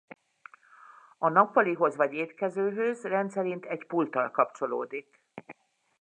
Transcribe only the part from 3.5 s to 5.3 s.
egy pulttal kapcsolódik.